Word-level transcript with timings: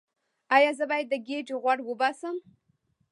ایا 0.55 0.71
زه 0.79 0.85
باید 0.91 1.07
د 1.09 1.15
ګیډې 1.27 1.55
غوړ 1.61 1.77
وباسم؟ 1.83 2.35